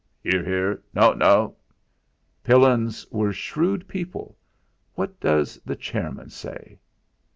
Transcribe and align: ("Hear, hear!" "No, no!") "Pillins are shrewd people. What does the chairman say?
("Hear, 0.23 0.43
hear!" 0.43 0.81
"No, 0.95 1.13
no!") 1.13 1.57
"Pillins 2.43 3.05
are 3.13 3.31
shrewd 3.31 3.87
people. 3.87 4.35
What 4.95 5.19
does 5.19 5.61
the 5.63 5.75
chairman 5.75 6.31
say? 6.31 6.79